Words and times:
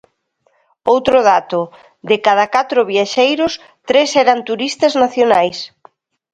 Outro 0.93 1.17
dato, 1.31 1.59
de 2.09 2.15
cada 2.25 2.45
catro 2.55 2.79
viaxeiros, 2.93 3.53
tres 3.89 4.09
eran 4.23 4.39
turistas 4.49 4.93
nacionais. 5.03 5.57